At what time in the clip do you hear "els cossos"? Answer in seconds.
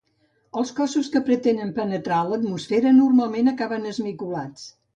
0.61-1.09